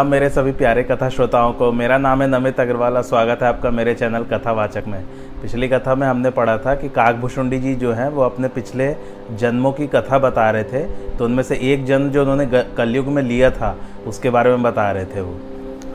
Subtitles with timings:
[0.00, 3.70] आप मेरे सभी प्यारे कथा श्रोताओं को, मेरा नाम है नमित अग्रवाल स्वागत है आपका
[3.70, 5.02] मेरे चैनल कथावाचक में।
[5.42, 8.88] पिछली कथा में हमने पढ़ा था कि काकभूषुंडी जी जो हैं, वो अपने पिछले
[9.32, 10.82] जन्मों की कथा बता रहे थे
[11.18, 14.90] तो उनमें से एक जन्म जो उन्होंने कलयुग में लिया था, उसके बारे में बता
[14.90, 15.38] रहे थे वो।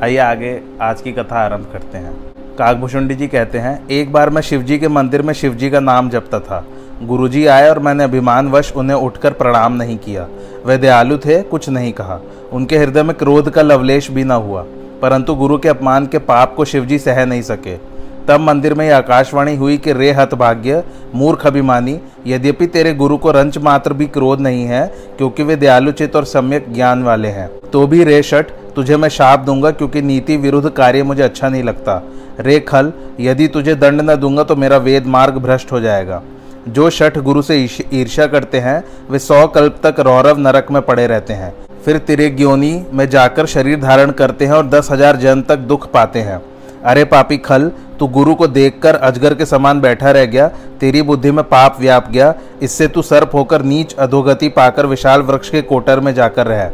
[0.03, 2.13] आइए आगे आज की कथा आरंभ करते हैं।
[2.57, 6.39] काकभूषुंडी जी कहते हैं, एक बार मैं शिवजी के मंदिर में शिवजी का नाम जपता
[6.39, 6.65] था।
[7.03, 10.27] गुरुजी आए और मैंने अभिमानवश उन्हें उठकर प्रणाम नहीं किया।
[10.65, 12.19] वे दयालु थे, कुछ नहीं कहा।
[12.55, 14.65] उनके हृदय में क्रोध का लवलेश भी न हुआ,
[15.01, 17.77] परंतु गुरु के अपमान के पाप को शिवजी सह नहीं सके।
[18.27, 20.83] तब मंदिर में यह आकाशवाणी हुई कि, रे हतभाग्य
[21.15, 26.15] मूर्ख अभिमानी, यद्यपि तेरे गुरु को रंच मात्र भी क्रोध नहीं है, क्योंकि वे दयालुचित
[26.15, 28.45] और सम्यक ज्ञान वाले हैं। तो भी रे शट,
[28.75, 32.01] तुझे मैं शाप दूँगा, क्योंकि नीति विरुद्ध कार्य मुझे अच्छा नहीं लगता।
[32.39, 36.21] रे खल, यदि तुझे दंड न दूँगा तो मेरा वेद मार्ग भ्रष्ट हो जाएगा।
[36.67, 41.07] जो शठ गुरु से ईर्ष्या करते हैं, वे सौ कल्प तक रौरव नरक में पड़े
[41.07, 41.53] रहते हैं।
[41.85, 46.19] फिर तिरेग्योनी में जाकर शरीर धारण करते हैं और दस हज़ार जन तक दुख पाते
[46.19, 46.39] हैं।
[46.83, 50.47] अरे पापी खल, तू गुरु को देखकर अजगर के समान बैठा रह गया,
[50.79, 55.49] तेरी बुद्धि में पाप व्याप गया, इससे तू सर्प होकर नीच अधोगति पाकर विशाल वृक्ष
[55.49, 56.69] के कोटर में जाकर रह।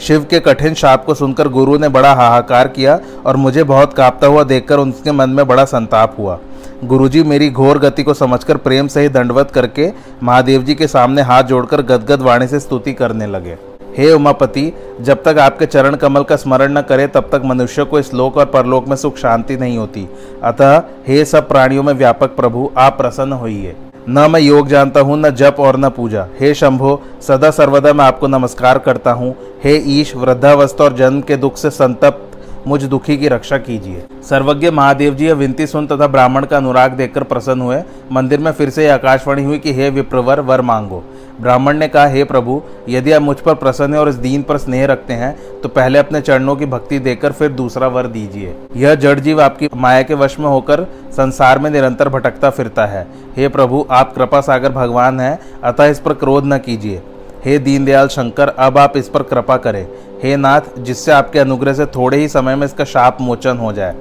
[0.00, 4.26] शिव के कठिन शाप को सुनकर गुरु ने बड़ा हाहाकार किया और मुझे बहुत कांपता
[4.26, 6.38] हुआ देखकर उनके मन में बड़ा संताप हुआ।
[6.84, 9.90] गुरुजी मेरी घोर गति को समझकर प्रेम से ही दंडवत करके
[10.22, 13.56] महादेव जी के सामने हाथ जोड़कर गदगद वाणी से स्तुति करने लगे।
[13.96, 17.98] हे उमापति, जब तक आपके चरण कमल का स्मरण न करे, तब तक मनुष्य को
[17.98, 20.08] इस लोक और परलोक में सुख शांति नहीं होती।
[20.42, 23.76] अतः, हे सब प्राणियों में व्यापक प्रभु, आप प्रसन्न होइए।
[24.08, 28.04] न मैं योग जानता हूँ, न जप और न पूजा। हे शंभो, सदा सर्वदा मैं
[28.04, 32.35] आपको नमस्कार करता हूँ। हे ईश, वृद्धावस्था और जन्म के दुख से संतप्त
[32.66, 37.22] मुझ दुखी की रक्षा कीजिए। सर्वज्ञ महादेव जी विनती सुन तथा ब्राह्मण का अनुराग देखकर
[37.22, 37.82] प्रसन्न हुए।
[38.12, 41.02] मंदिर में फिर से आकाशवाणी हुई कि हे विप्रवर, वर मांगो।
[41.40, 44.58] ब्राह्मण ने कहा, हे प्रभु, यदि आप मुझ पर प्रसन्न है और इस दीन पर
[44.58, 48.94] स्नेह रखते हैं तो पहले अपने चरणों की भक्ति देकर फिर दूसरा वर दीजिए। यह
[48.94, 53.06] जड़ जीव आपकी माया के वश में होकर संसार में निरंतर भटकता फिरता है।
[53.36, 57.02] हे प्रभु, आप कृपा सागर भगवान हैं, अतः इस पर क्रोध न कीजिए।
[57.46, 59.88] हे दीनदयाल शंकर, अब आप इस पर कृपा करें।
[60.22, 63.94] हे नाथ, जिससे आपके अनुग्रह से थोड़े ही समय में इसका शाप मोचन हो जाए।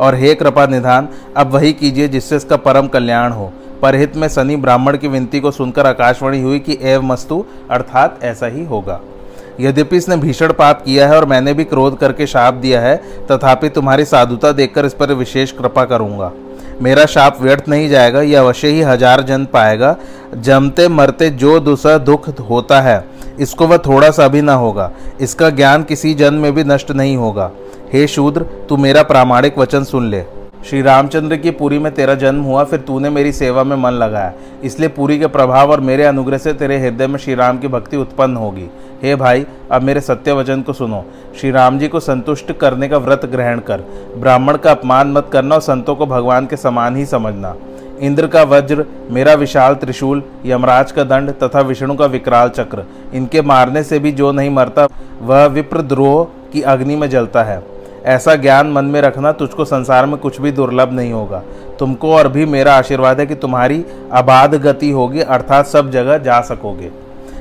[0.00, 3.52] और हे कृपा निधान, अब वही कीजिए जिससे इसका परम कल्याण हो।
[3.82, 8.46] परहित में सनी ब्राह्मण की विनती को सुनकर आकाशवाणी हुई कि एव मस्तु, अर्थात ऐसा
[8.46, 9.00] ही होगा।
[9.60, 12.96] यद्यपि इसने भीषण पाप किया है और मैंने भी क्रोध करके शाप दिया है,
[13.30, 16.32] तथापि तुम्हारी साधुता देखकर इस पर विशेष कृपा करूँगा।
[16.82, 19.96] मेरा शाप व्यर्थ नहीं जाएगा यह अवश्य ही हज़ार जन पाएगा।
[20.36, 23.04] जमते मरते जो दूसरा दुख होता है,
[23.40, 24.90] इसको वह थोड़ा सा भी ना होगा।
[25.20, 27.50] इसका ज्ञान किसी जन में भी नष्ट नहीं होगा।
[27.92, 30.24] हे शूद्र, तू मेरा प्रामाणिक वचन सुन ले।
[30.70, 34.32] श्री रामचंद्र की पुरी में तेरा जन्म हुआ, फिर तूने मेरी सेवा में मन लगाया।
[34.64, 37.96] इसलिए पुरी के प्रभाव और मेरे अनुग्रह से तेरे हृदय में श्री राम की भक्ति
[37.96, 38.68] उत्पन्न होगी।
[39.02, 41.04] हे भाई, अब मेरे सत्य वचन को सुनो।
[41.40, 43.80] श्री राम जी को संतुष्ट करने का व्रत ग्रहण कर।
[44.16, 47.54] ब्राह्मण का अपमान मत करना और संतों को भगवान के समान ही समझना।
[48.00, 52.84] इंद्र का वज्र, मेरा विशाल त्रिशूल, यमराज का दंड तथा विष्णु का विकराल चक्र।
[53.14, 54.88] इनके मारने से भी जो नहीं मरता,
[55.22, 60.16] वह विप्रद्रोह की अग्नि में जलता है। ऐसा ज्ञान मन में रखना तुझको संसार में
[60.16, 61.42] कुछ भी दुर्लभ नहीं होगा।
[61.78, 66.40] तुमको और भी मेरा आशीर्वाद है कि तुम्हारी अबाध गति होगी, अर्थात सब जगह जा
[66.40, 66.90] सकोगे।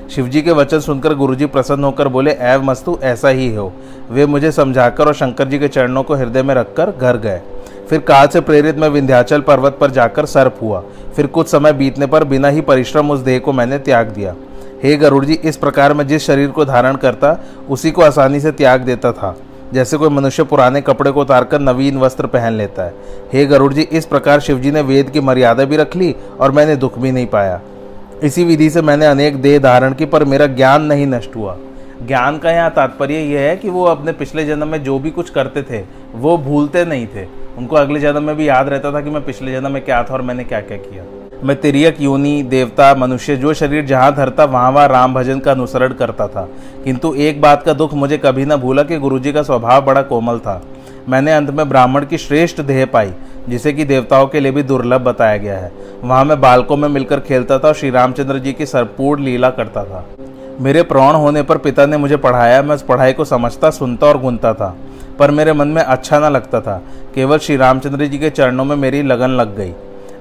[0.10, 3.74] शिवजी के वचन सुनकर गुरुजी प्रसन्न होकर बोले ऐव मस्तु ऐसा ही हो।
[4.12, 7.42] वे मुझे समझाकर और शंकर जी के चरणों को हृदय में रखकर घर गए।
[7.90, 10.84] फिर काल से प्रेरित मैं विंध्याचल पर्वत पर जाकर सर्प हुआ।
[11.16, 14.36] फिर कुछ समय बीतने पर बिना ही परिश्रम उस देह को मैंने त्याग दिया।
[14.84, 17.38] हे गरुड़ जी इस प्रकार मैं जिस शरीर को धारण करता,
[17.70, 19.36] उसी को आसानी से त्याग देता था।
[19.74, 22.94] जैसे कोई मनुष्य पुराने कपड़े को उतारकर नवीन वस्त्र पहन लेता है।
[23.34, 26.76] हे गरुड़ जी, इस प्रकार शिवजी ने वेद की मर्यादा भी रख ली और मैंने
[26.76, 27.62] दुख भी नहीं पाया।
[28.24, 31.58] इसी विधि से मैंने अनेक देह धारण की, पर मेरा ज्ञान नहीं नष्ट हुआ।
[32.08, 35.30] ज्ञान का यहाँ तात्पर्य यह है कि वो अपने पिछले जन्म में जो भी कुछ
[35.30, 35.84] करते थे,
[36.16, 37.26] वो भूलते नहीं थे।
[37.58, 40.14] उनको अगले जन्म में भी याद रहता था कि मैं पिछले जन्म में क्या था
[40.14, 41.04] और मैंने क्या क्या किया।
[41.44, 45.94] मैं तिरियक योनि, देवता, मनुष्य, जो शरीर जहाँ धरता, वहाँ वहाँ राम भजन का अनुसरण
[45.94, 46.50] करता था।
[46.84, 50.38] किंतु एक बात का दुख मुझे कभी न भूला कि गुरुजी का स्वभाव बड़ा कोमल
[50.40, 50.62] था।
[51.10, 53.14] मैंने अंत में ब्राह्मण की श्रेष्ठ देह पाई,
[53.50, 55.72] जिसे कि देवताओं के लिए भी दुर्लभ बताया गया है।
[56.04, 59.84] वहाँ मैं बालकों में मिलकर खेलता था और श्री रामचंद्र जी की सरपूर्ण लीला करता
[59.84, 60.06] था।
[60.62, 64.18] मेरे प्रौण होने पर पिता ने मुझे पढ़ाया, मैं उस पढ़ाई को समझता, सुनता और
[64.18, 64.78] गुनता था।
[65.20, 66.82] पर मेरे मन में अच्छा ना लगता था।
[67.16, 69.74] केवल श्री रामचंद्र जी के चरणों में मेरी लगन लग गई।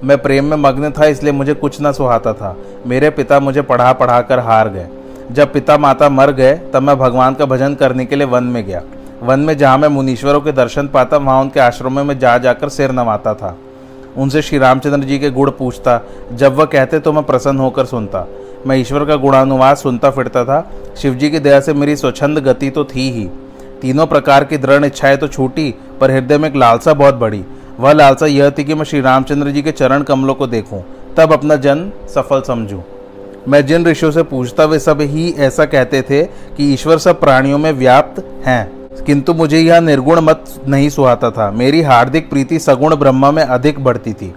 [0.04, 2.56] मैं प्रेम में मग्न था, इसलिए मुझे कुछ न सुहाता था।
[2.86, 4.88] मेरे पिता मुझे पढ़ा पढ़ा कर हार गए।
[5.32, 8.64] जब पिता माता मर गए, तब मैं भगवान का भजन करने के लिए वन में
[8.66, 8.82] गया।
[9.22, 12.92] वन में जहाँ मैं मुनीश्वरों के दर्शन पाता, वहाँ उनके आश्रमों में जा जाकर सिर
[12.92, 13.56] नवाता था।
[14.16, 16.00] उनसे श्री रामचंद्र जी के गुण पूछता,
[16.32, 18.26] जब वह कहते तो मैं प्रसन्न होकर सुनता।
[18.66, 22.84] मैं ईश्वर का गुणानुवाद सुनता फिरता था। शिवजी की दया से मेरी स्वच्छंद गति तो
[22.84, 23.28] थी ही।
[23.80, 27.44] तीनों प्रकार की दृढ़ इच्छाएँ तो छूटी, पर हृदय में एक लालसा बहुत बड़ी
[27.80, 30.84] वह लालसा यह थी कि मैं श्री रामचंद्र जी के चरण कमलों को देखूँ,
[31.16, 32.80] तब अपना जन्म सफल समझूं।
[33.48, 37.58] मैं जिन ऋषियों से पूछता, वे सब ही ऐसा कहते थे कि ईश्वर सब प्राणियों
[37.58, 42.96] में व्याप्त हैं। किंतु मुझे यह निर्गुण मत नहीं सुहाता था। मेरी हार्दिक प्रीति सगुण
[42.96, 44.34] ब्रह्मा में अधिक बढ़ती थी।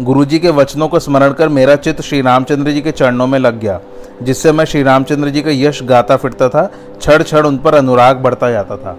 [0.00, 3.60] गुरुजी के वचनों को स्मरण कर मेरा चित्त श्री रामचंद्र जी के चरणों में लग
[3.60, 3.80] गया,
[4.22, 8.16] जिससे मैं श्री रामचंद्र जी का यश गाता फिरता था, क्षण क्षण उन पर अनुराग
[8.16, 8.98] बढ़ता जाता था।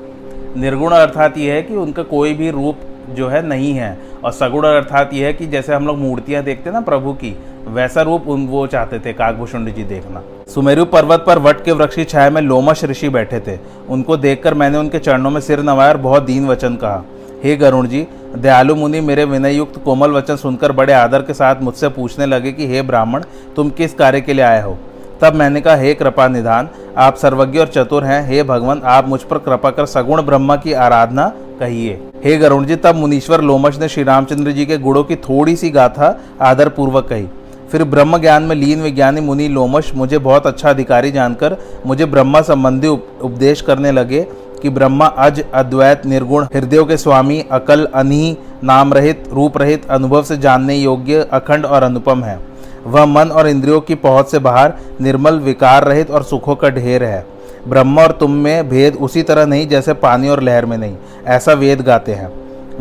[0.57, 2.77] निर्गुण अर्थात यह है कि उनका कोई भी रूप
[3.09, 6.69] जो है नहीं है। और सगुण अर्थात यह है कि जैसे हम लोग मूर्तियाँ देखते
[6.69, 10.21] हैं ना प्रभु की, वैसा रूप उन वो चाहते थे काकभूषुंड जी देखना।
[10.53, 13.59] सुमेरु पर्वत पर वट के वृक्ष की छाया में लोमश ऋषि बैठे थे।
[13.89, 17.03] उनको देखकर मैंने उनके चरणों में सिर नवाया और बहुत दीन वचन कहा,
[17.43, 21.55] हे गरुण जी, दयालु मुनि, मेरे विनय युक्त कोमल वचन सुनकर बड़े आदर के साथ
[21.61, 23.23] मुझसे पूछने लगे कि, हे ब्राह्मण,
[23.55, 24.77] तुम किस कार्य के लिए आए हो?
[25.21, 29.21] तब मैंने कहा, हे कृपा निधान, आप सर्वज्ञ और चतुर हैं। हे भगवान आप मुझ
[29.21, 33.87] पर कृपा कर सगुण ब्रह्मा की आराधना कहिए। हे गरुण जी तब मुनीश्वर लोमश ने
[33.89, 36.07] श्री रामचंद्र जी के गुणों की थोड़ी सी गाथा
[36.41, 37.27] आदर पूर्वक कही।
[37.71, 42.41] फिर ब्रह्म ज्ञान में लीन विज्ञानी मुनि लोमश मुझे बहुत अच्छा अधिकारी जानकर मुझे ब्रह्मा
[42.41, 44.21] संबंधी उपदेश करने लगे
[44.61, 50.23] कि ब्रह्मा अज अद्वैत, निर्गुण, हृदयों के स्वामी, अकल, अनी नाम रहित रूप रहित अनुभव
[50.23, 52.39] से जानने योग्य, अखंड और अनुपम है।
[52.85, 57.03] वह मन और इंद्रियों की पहुँच से बाहर निर्मल विकार रहित और सुखों का ढेर
[57.03, 57.25] है।
[57.67, 60.95] ब्रह्म और तुम में भेद उसी तरह नहीं जैसे पानी और लहर में नहीं।
[61.27, 62.31] ऐसा वेद गाते हैं।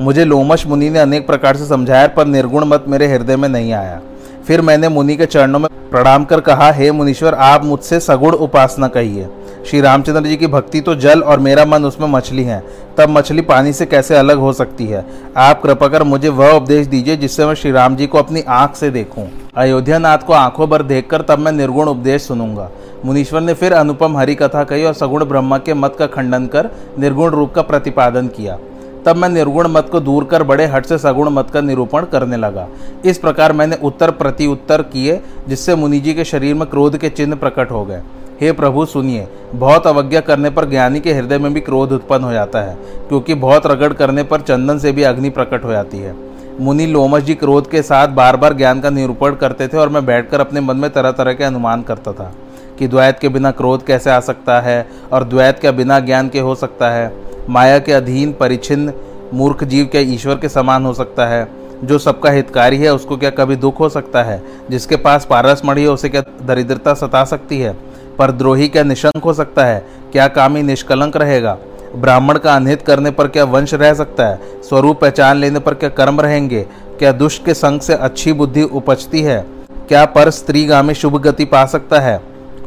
[0.01, 3.73] मुझे लोमश मुनि ने अनेक प्रकार से समझाया, पर निर्गुण मत मेरे हृदय में नहीं
[3.73, 4.01] आया।
[4.47, 8.89] फिर मैंने मुनि के चरणों में प्रणाम कर कहा, हे मुनीश्वर, आप मुझसे सगुण उपासना
[8.89, 9.29] कहिए।
[9.67, 12.63] श्री रामचंद्र जी की भक्ति तो जल और मेरा मन उसमें मछली है।
[12.99, 15.05] तब मछली पानी से कैसे अलग हो सकती है?
[15.37, 18.75] आप कृपा कर मुझे वह उपदेश दीजिए जिससे मैं श्री राम जी को अपनी आँख
[18.77, 22.71] से देखूँ। अयोध्या नाथ को आँखों भर देखकर तब मैं निर्गुण उपदेश सुनूँगा।
[23.05, 26.71] मुनीश्वर ने फिर अनुपम हरि कथा कही और सगुण ब्रह्मा के मत का खंडन कर
[26.99, 28.59] निर्गुण रूप का प्रतिपादन किया।
[29.07, 32.37] तब मैं निर्गुण मत को दूर कर बड़े हट से सगुण मत का निरूपण करने
[32.37, 32.67] लगा।
[33.05, 37.09] इस प्रकार मैंने उत्तर प्रति उत्तर किए, जिससे मुनि जी के शरीर में क्रोध के
[37.09, 38.03] चिन्ह प्रकट हो गए।
[38.43, 42.33] हे प्रभु, सुनिए। बहुत अवज्ञा करने पर ज्ञानी के हृदय में भी क्रोध उत्पन्न हो
[42.33, 42.75] जाता है,
[43.09, 46.15] क्योंकि बहुत रगड़ करने पर चंदन से भी अग्नि प्रकट हो जाती है।
[46.61, 50.07] मुनि लोमस जी क्रोध के साथ बार बार ज्ञान का निरूपण करते थे और मैं
[50.07, 52.33] बैठकर अपने मन में तरह तरह के अनुमान करता था
[52.79, 56.41] कि द्वैत के बिना क्रोध कैसे आ सकता है और द्वैत के बिना ज्ञान के
[56.41, 57.13] हो सकता है।
[57.51, 58.93] माया के अधीन परिचिन्न
[59.35, 61.49] मूर्ख जीव क्या ईश्वर के समान हो सकता है।
[61.85, 64.43] जो सबका हितकारी है, उसको क्या कभी दुख हो सकता है?
[64.71, 67.92] जिसके पास पारस मढ़ी है, उसे क्या दरिद्रता सता सकती है?
[68.19, 69.87] पर द्रोही क्या निशंक हो सकता है?
[70.13, 71.59] क्या कामी निष्कलंक रहेगा?
[71.97, 74.41] ब्राह्मण का अनहित करने पर क्या वंश रह सकता है?
[74.69, 76.67] स्वरूप पहचान लेने पर क्या कर्म रहेंगे?
[76.99, 79.47] क्या दुष्ट के संग से अच्छी बुद्धि उपजती है?
[79.89, 82.21] क्या पर स्त्रीगामी शुभ गति पा सकता है?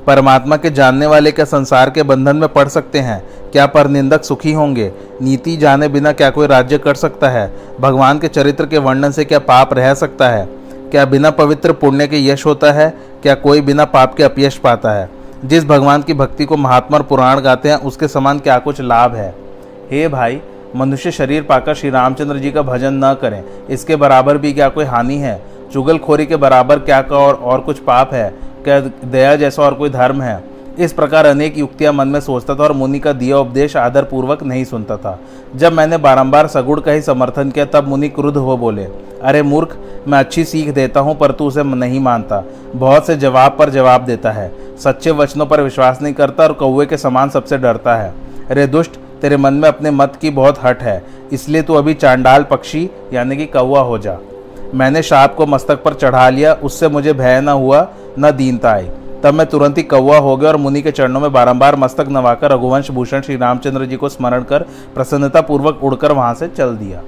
[0.07, 3.23] परमात्मा के जानने वाले क्या संसार के बंधन में पड़ सकते हैं?
[3.51, 4.91] क्या पर निंदक सुखी होंगे?
[5.21, 7.53] नीति जाने बिना क्या कोई राज्य कर सकता है?
[7.79, 10.45] भगवान के चरित्र के वर्णन से क्या पाप रह सकता है?
[10.91, 12.89] क्या बिना पवित्र पुण्य के यश होता है?
[13.21, 15.09] क्या कोई बिना पाप के अपयश पाता है?
[15.45, 19.15] जिस भगवान की भक्ति को महात्मा और पुराण गाते हैं उसके समान क्या कुछ लाभ
[19.15, 19.35] है?
[19.91, 20.41] हे भाई
[20.75, 24.85] मनुष्य शरीर पाकर श्री रामचंद्र जी का भजन न करें। इसके बराबर भी क्या कोई
[24.85, 25.45] हानि है?
[25.73, 28.29] चुगलखोरी के बराबर क्या का और, और कुछ पाप है?
[28.63, 30.43] क्या दया जैसा और कोई धर्म है?
[30.79, 34.65] इस प्रकार अनेक युक्तियाँ मन में सोचता था और मुनि का दिया उपदेश आदरपूर्वक नहीं
[34.65, 35.19] सुनता था।
[35.55, 38.87] जब मैंने बारंबार सगुड़ का ही समर्थन किया तब मुनि क्रुद्ध हो बोले
[39.25, 39.77] अरे मूर्ख,
[40.07, 42.43] मैं अच्छी सीख देता हूँ, पर तू उसे नहीं मानता।
[42.75, 46.85] बहुत से जवाब पर जवाब देता है। सच्चे वचनों पर विश्वास नहीं करता और कौए
[46.85, 48.13] के समान सबसे डरता है।
[48.49, 48.91] अरे दुष्ट,
[49.21, 51.03] तेरे मन में अपने मत की बहुत हट है।
[51.33, 54.17] इसलिए तू अभी चांडाल पक्षी, यानी कि कौआ हो जा।
[54.73, 57.87] मैंने शाप को मस्तक पर चढ़ा लिया, उससे मुझे भय न हुआ,
[58.19, 58.89] न दीनता आई।
[59.23, 62.51] तब मैं तुरंत ही कौआ हो गया और मुनि के चरणों में बारंबार मस्तक नवाकर
[62.51, 64.65] रघुवंश भूषण श्री रामचंद्र जी को स्मरण कर
[64.95, 67.01] प्रसन्नतापूर्वक उड़कर वहाँ से चल दिया।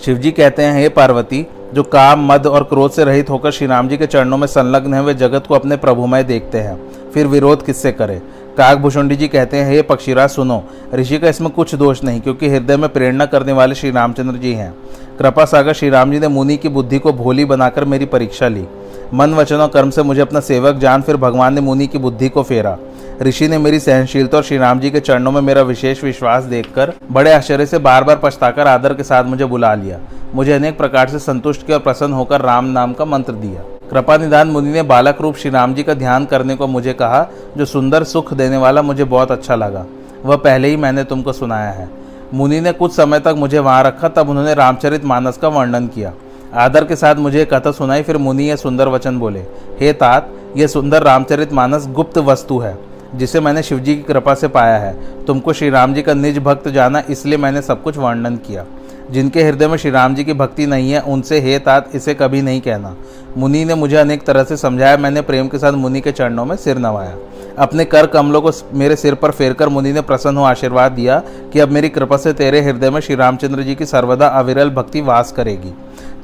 [0.00, 3.88] शिवजी कहते हैं, हे पार्वती, जो काम, मद और क्रोध से रहित होकर श्री राम
[3.88, 6.80] जी के चरणों में संलग्न है, वे जगत को अपने प्रभुमय देखते हैं।
[7.14, 8.22] फिर विरोध किससे करे?
[8.58, 12.76] काकभूषुंडी जी कहते हैं, हे पक्षीराज, सुनो, ऋषि का इसमें कुछ दोष नहीं, क्योंकि हृदय
[12.76, 14.74] में प्रेरणा करने वाले श्री रामचंद्र जी हैं।
[15.18, 18.64] कृपा सागर श्री राम जी ने मुनि की बुद्धि को भोली बनाकर मेरी परीक्षा ली।
[19.14, 22.28] मन, वचन और कर्म से मुझे अपना सेवक जान, फिर भगवान ने मुनि की बुद्धि
[22.28, 22.78] को फेरा।
[23.22, 26.92] ऋषि ने मेरी सहनशीलता और श्री राम जी के चरणों में मेरा विशेष विश्वास देखकर
[27.12, 29.98] बड़े आश्चर्य से बार बार पछताकर आदर के साथ मुझे बुला लिया।
[30.34, 34.16] मुझे अनेक प्रकार से संतुष्ट किया और प्रसन्न होकर राम नाम का मंत्र दिया। कृपा
[34.16, 37.64] निदान मुनि ने बालक रूप श्री राम जी का ध्यान करने को मुझे कहा, जो
[37.64, 39.84] सुंदर सुख देने वाला मुझे बहुत अच्छा लगा।
[40.24, 41.88] वह पहले ही मैंने तुमको सुनाया है।
[42.34, 46.12] मुनि ने कुछ समय तक मुझे वहाँ रखा, तब उन्होंने रामचरित मानस का वर्णन किया।
[46.54, 49.40] आदर के साथ मुझे कथा सुनाई, फिर मुनि ये सुंदर वचन बोले,
[49.80, 54.48] हे तात ये सुंदर रामचरित मानस गुप्त वस्तु है। जिसे मैंने शिवजी की कृपा से
[54.48, 58.36] पाया है। तुमको श्री राम जी का निज भक्त जाना इसलिए मैंने सब कुछ वर्णन
[58.36, 58.64] किया।
[59.10, 62.42] जिनके हृदय में श्री राम जी की भक्ति नहीं है, उनसे, हे तात, इसे कभी
[62.42, 62.96] नहीं कहना।
[63.36, 66.56] मुनि ने मुझे अनेक तरह से समझाया। मैंने प्रेम के साथ मुनि के चरणों में
[66.56, 67.16] सिर नवाया।
[67.58, 71.60] अपने कर कमलों को मेरे सिर पर फेरकर मुनि ने प्रसन्न हो आशीर्वाद दिया कि
[71.60, 75.32] अब मेरी कृपा से तेरे हृदय में श्री रामचंद्र जी की सर्वदा अविरल भक्ति वास
[75.32, 75.74] करेगी।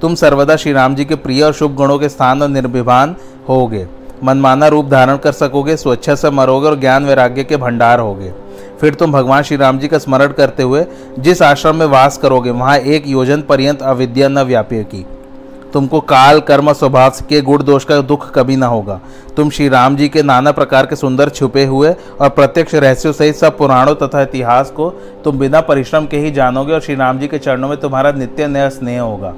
[0.00, 3.16] तुम सर्वदा श्री राम जी के प्रिय और शुभ गुणों के स्थान और निर्भिभान
[3.49, 3.87] होगे।
[4.23, 8.33] मनमाना रूप धारण कर सकोगे, स्वेच्छा से मरोगे और ज्ञान वैराग्य के भंडार होगे।
[8.81, 10.85] फिर तुम भगवान श्री राम जी का स्मरण करते हुए
[11.19, 15.05] जिस आश्रम में वास करोगे, वहाँ एक योजन पर्यंत अविद्या न व्यापेगी
[15.73, 19.00] तुमको काल, कर्म स्वभाव के गुण दोष का दुख कभी ना होगा।
[19.37, 23.37] तुम श्री राम जी के नाना प्रकार के सुंदर छुपे हुए और प्रत्यक्ष रहस्यों सहित
[23.37, 24.89] सब पुराणों तथा इतिहास को
[25.25, 28.47] तुम बिना परिश्रम के ही जानोगे और श्री राम जी के चरणों में तुम्हारा नित्य
[28.49, 29.35] नया स्नेह होगा।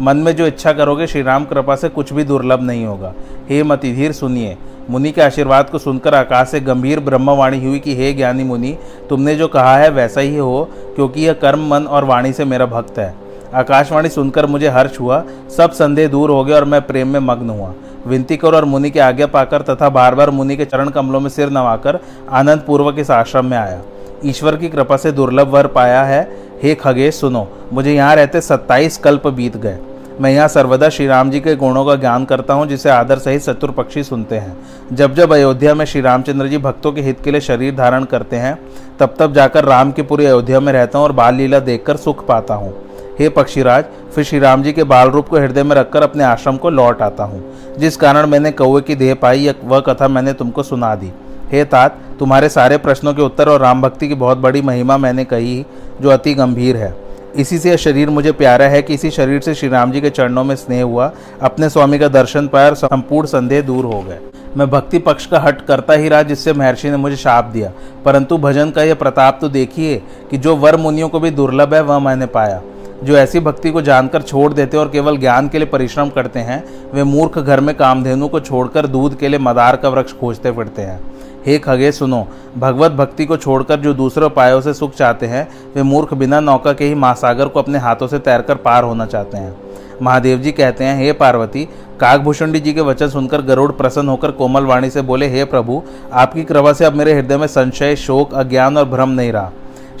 [0.00, 3.14] मन में जो इच्छा करोगे, श्री राम कृपा से कुछ भी दुर्लभ नहीं होगा।
[3.50, 4.56] हे मतिधीर, सुनिए।
[4.90, 8.78] मुनि के आशीर्वाद को सुनकर आकाश से गंभीर ब्रह्मवाणी हुई कि, हे ज्ञानी मुनि,
[9.10, 12.66] तुमने जो कहा है वैसा ही हो, क्योंकि यह कर्म, मन और वाणी से मेरा
[12.66, 13.14] भक्त है।
[13.54, 15.24] आकाशवाणी सुनकर मुझे हर्ष हुआ।
[15.56, 17.72] सब संदेह दूर हो गए और मैं प्रेम में मग्न हुआ।
[18.06, 21.30] विनती कर और मुनि के आज्ञा पाकर तथा बार बार मुनि के चरण कमलों में
[21.30, 21.98] सिर नवाकर
[22.30, 23.80] आनंद पूर्वक इस आश्रम में आया।
[24.24, 28.98] ईश्वर की कृपा से दुर्लभ वर पाया है। हे खगेश, सुनो। मुझे यहाँ रहते सत्ताईस
[28.98, 29.78] कल्प बीत गए।
[30.20, 33.42] मैं यहाँ सर्वदा श्री राम जी के गुणों का ज्ञान करता हूँ, जिसे आदर सहित
[33.42, 34.56] शत्रु पक्षी सुनते हैं।
[34.92, 38.36] जब जब अयोध्या में श्री रामचंद्र जी भक्तों के हित के लिए शरीर धारण करते
[38.36, 38.58] हैं,
[39.00, 42.26] तब तब जाकर राम की पूरी अयोध्या में रहता हूँ और बाल लीला देखकर सुख
[42.26, 42.74] पाता हूँ।
[43.18, 46.56] हे पक्षीराज, फिर श्री राम जी के बाल रूप को हृदय में रखकर अपने आश्रम
[46.56, 47.44] को लौट आता हूँ।
[47.78, 51.12] जिस कारण मैंने कौए की देह पाई वह कथा मैंने तुमको सुना दी।
[51.52, 55.24] हे तात, तुम्हारे सारे प्रश्नों के उत्तर और राम भक्ति की बहुत बड़ी महिमा मैंने
[55.24, 55.64] कही,
[56.00, 56.94] जो अति गंभीर है।
[57.36, 60.10] इसी से यह शरीर मुझे प्यारा है कि इसी शरीर से श्री राम जी के
[60.10, 61.12] चरणों में स्नेह हुआ।
[61.42, 64.18] अपने स्वामी का दर्शन पाया और संपूर्ण संदेह दूर हो गए।
[64.56, 67.72] मैं भक्ति पक्ष का हट करता ही रहा, जिससे महर्षि ने मुझे शाप दिया।
[68.04, 71.80] परंतु भजन का यह प्रताप तो देखिए कि जो वर मुनियों को भी दुर्लभ है,
[71.80, 72.62] वह मैंने पाया।
[73.04, 76.64] जो ऐसी भक्ति को जानकर छोड़ देते और केवल ज्ञान के लिए परिश्रम करते हैं,
[76.94, 80.82] वे मूर्ख घर में कामधेनु को छोड़कर दूध के लिए मदार का वृक्ष खोजते फिरते
[80.82, 81.00] हैं।
[81.46, 82.26] हे खगे, सुनो।
[82.58, 86.72] भगवत भक्ति को छोड़कर जो दूसरे उपायों से सुख चाहते हैं, वे मूर्ख बिना नौका
[86.72, 89.56] के ही महासागर को अपने हाथों से तैरकर पार होना चाहते हैं।
[90.02, 91.68] महादेव जी कहते हैं, हे पार्वती,
[92.00, 96.44] काकभूषणी जी के वचन सुनकर गरुड़ प्रसन्न होकर कोमल वाणी से बोले, हे प्रभु, आपकी
[96.44, 99.52] कृपा से अब मेरे हृदय में संशय, शोक, अज्ञान और भ्रम नहीं रहा।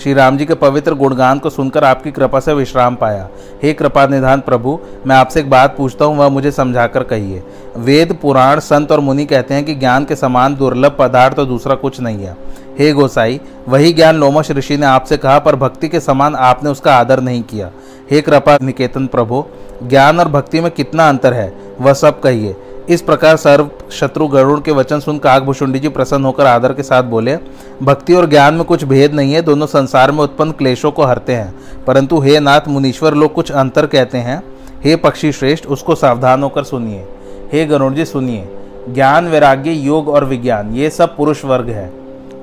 [0.02, 3.28] श्री राम जी के पवित्र गुणगान को सुनकर आपकी कृपा से विश्राम पाया।
[3.62, 7.42] हे कृपा निधान प्रभु, मैं आपसे एक बात पूछता हूँ, वह मुझे समझाकर कहिए।
[7.76, 11.74] वेद, पुराण, संत और मुनि कहते हैं कि ज्ञान के समान दुर्लभ पदार्थ तो दूसरा
[11.74, 12.36] कुछ नहीं है।
[12.78, 16.96] हे गोसाई, वही ज्ञान लोमश ऋषि ने आपसे कहा, पर भक्ति के समान आपने उसका
[16.96, 17.70] आदर नहीं किया।
[18.10, 19.44] हे कृपा निकेतन प्रभु,
[19.82, 21.52] ज्ञान और भक्ति में कितना अंतर है?
[21.80, 22.56] वह सब कहिए।
[22.90, 27.02] इस प्रकार सर्व शत्रु गरुड़ के वचन सुन काकभूषुंडी जी प्रसन्न होकर आदर के साथ
[27.02, 27.38] बोले,
[27.82, 31.34] भक्ति और ज्ञान में कुछ भेद नहीं है, दोनों संसार में उत्पन्न क्लेशों को हरते
[31.34, 31.54] हैं।
[31.86, 34.42] परंतु हे नाथ मुनीश्वर, लोग कुछ अंतर कहते हैं।
[34.84, 37.08] हे पक्षी श्रेष्ठ, उसको सावधान होकर सुनिए।
[37.52, 38.48] हे गरुड़ जी, सुनिए।
[38.88, 41.92] ज्ञान, वैराग्य, योग और विज्ञान, ये सब पुरुष वर्ग है।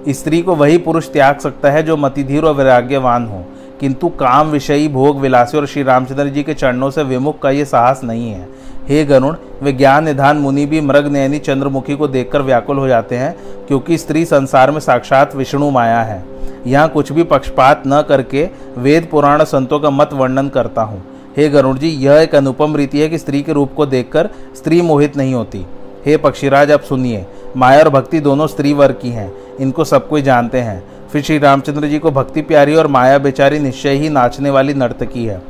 [0.09, 3.45] स्त्री को वही पुरुष त्याग सकता है जो मतिधीर और वैराग्यवान हो।
[3.79, 7.65] किंतु काम विषयी भोग विलासी और श्री रामचंद्र जी के चरणों से विमुख का ये
[7.65, 8.49] साहस नहीं है।
[8.89, 13.35] हे गरुण, विज्ञान निधान मुनि भी मृग नयनी चंद्रमुखी को देखकर व्याकुल हो जाते हैं,
[13.67, 16.23] क्योंकि स्त्री संसार में साक्षात विष्णु माया है।
[16.67, 21.03] यहाँ कुछ भी पक्षपात न करके वेद पुराण संतों का मत वर्णन करता हूँ।
[21.37, 24.81] हे गरुण जी, यह एक अनुपम रीति है कि स्त्री के रूप को देखकर स्त्री
[24.81, 25.65] मोहित नहीं होती।
[26.05, 27.25] हे पक्षीराज, आप सुनिए।
[27.57, 31.37] माया और भक्ति दोनों स्त्री वर्ग की हैं। इनको सब कोई जानते हैं। फिर श्री
[31.37, 35.41] रामचंद्र जी को भक्ति प्यारी और माया बेचारी निश्चय ही नाचने वाली नर्तकी है।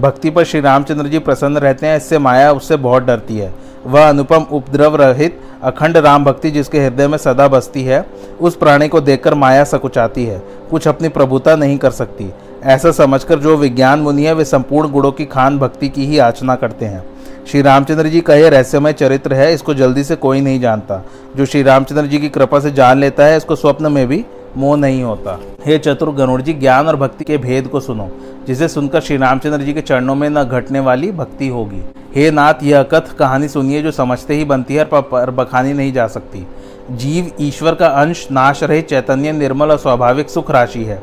[0.00, 3.54] भक्ति पर श्री रामचंद्र जी प्रसन्न रहते हैं, इससे माया उससे बहुत डरती है।
[3.86, 8.04] वह अनुपम उपद्रव रहित अखंड राम भक्ति जिसके हृदय में सदा बसती है,
[8.40, 12.30] उस प्राणी को देखकर माया सकुचाती है। कुछ अपनी प्रभुता नहीं कर सकती।
[12.62, 16.54] ऐसा समझकर जो विज्ञान मुनि है, वे संपूर्ण गुणों की खान भक्ति की ही आचना
[16.54, 17.04] करते हैं।
[17.46, 21.04] श्री रामचंद्र जी का यह रहस्यमय चरित्र है, इसको जल्दी से कोई नहीं जानता।
[21.36, 24.24] जो श्री रामचंद्र जी की कृपा से जान लेता है, इसको स्वप्न में भी
[24.56, 28.10] मोह नहीं होता। हे चतुर गणुड़ जी, ज्ञान और भक्ति के भेद को सुनो।
[28.46, 31.82] जिसे सुनकर श्री रामचंद्र जी के चरणों में न घटने वाली भक्ति होगी।
[32.16, 36.06] हे नाथ, यह कथ कहानी सुनिए जो समझते ही बनती है पर बखानी नहीं जा
[36.06, 36.46] सकती।
[36.90, 41.02] जीव ईश्वर का अंश नाश रहे चैतन्य, निर्मल और स्वाभाविक सुख राशि है।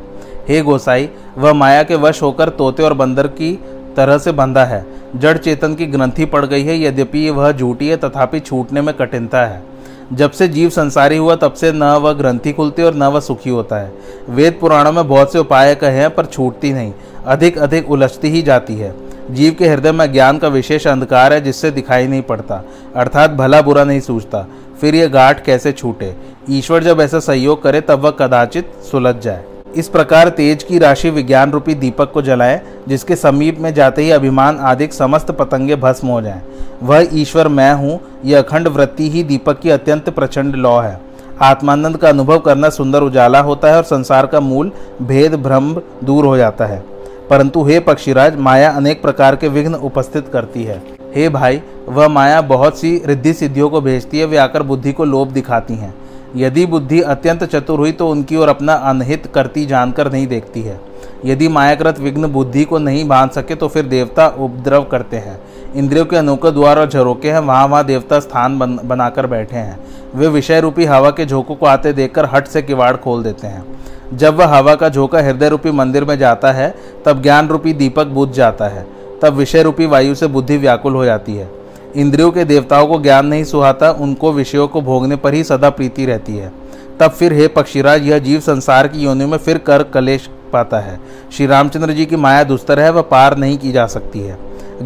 [0.50, 3.60] हे गोसाई, वह माया के वश होकर तोते और बंदर की
[3.96, 4.86] तरह से बंधा है।
[5.16, 9.46] जड़ चेतन की ग्रंथि पड़ गई है, यद्यपि वह झूठी है, तथापि छूटने में कठिनता
[9.46, 9.75] है।
[10.14, 13.50] जब से जीव संसारी हुआ, तब से न वह ग्रंथि खुलती और न वह सुखी
[13.50, 13.94] होता है।
[14.30, 16.94] वेद पुराणों में बहुत से उपाय कहे हैं, पर छूटती नहीं।
[17.26, 18.96] अधिक अधिक उलझती ही जाती है।
[19.32, 22.64] जीव के हृदय में ज्ञान का विशेष अंधकार है, जिससे दिखाई नहीं पड़ता।
[22.96, 24.48] अर्थात भला बुरा नहीं सूझता।
[24.82, 26.16] फिर यह गाठ कैसे छूटे?
[26.50, 29.44] ईश्वर जब ऐसा सहयोग करे, तब वह कदाचित सुलझ जाए।
[29.76, 34.12] इस प्रकार तेज की राशि विज्ञान रूपी दीपक को जलाए, जिसके समीप में जाते ही
[34.12, 36.42] अभिमान आदि समस्त पतंगे भस्म हो जाएँ।
[36.84, 41.02] वह ईश्वर मैं हूँ, यह अखंड वृत्ति ही दीपक की अत्यंत प्रचंड लौ है।
[41.42, 46.26] आत्मानंद का अनुभव करना सुंदर उजाला होता है और संसार का मूल भेद भ्रम दूर
[46.26, 46.84] हो जाता है।
[47.30, 50.84] परंतु हे पक्षीराज, माया अनेक प्रकार के विघ्न उपस्थित करती है।
[51.16, 55.06] हे भाई, वह माया बहुत सी रिद्धि सिद्धियों को भेजती है, वे आकर बुद्धि को
[55.06, 55.94] लोभ दिखाती हैं।
[56.36, 60.80] यदि बुद्धि अत्यंत चतुर हुई तो उनकी ओर अपना अनहित करती जानकर नहीं देखती है।
[61.26, 65.40] यदि मायाकृत विघ्न बुद्धि को नहीं बाँध सके तो फिर देवता उपद्रव करते हैं।
[65.76, 69.80] इंद्रियों के अनोखे द्वार और झरोके हैं, वहाँ वहाँ देवता स्थान बन, बनाकर बैठे हैं।
[70.16, 73.66] वे विषय रूपी हवा के झोंकों को आते देखकर हट से किवाड़ खोल देते हैं।
[74.14, 76.76] जब वह हवा का झोंका हृदय रूपी मंदिर में जाता है,
[77.06, 78.86] तब ज्ञान रूपी दीपक बुझ जाता है।
[79.22, 81.50] तब विषय रूपी वायु से बुद्धि व्याकुल हो जाती है।
[81.96, 86.06] इंद्रियों के देवताओं को ज्ञान नहीं सुहाता, उनको विषयों को भोगने पर ही सदा प्रीति
[86.06, 86.52] रहती है।
[87.00, 91.00] तब फिर हे पक्षीराज, यह जीव संसार की योनियों में फिर कर कलेश पाता है।
[91.32, 94.38] श्री रामचंद्र जी की माया दुस्तर है, वह पार नहीं की जा सकती है।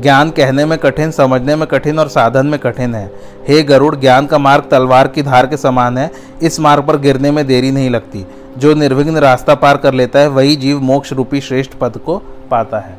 [0.02, 3.12] ज्ञान कहने में कठिन, समझने में कठिन और साधन में कठिन है।
[3.48, 7.32] हे गरुड़, ज्ञान का मार्ग तलवार की धार के समान है, इस मार्ग पर गिरने
[7.32, 11.42] में देरी नहीं लगती। जो निर्विघ्न रास्ता पार कर लेता है, वही जीव मोक्ष रूपी
[11.42, 12.18] श्रेष्ठ पद को
[12.52, 12.99] पाता है।